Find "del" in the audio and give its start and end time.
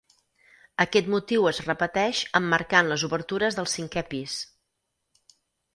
3.61-3.73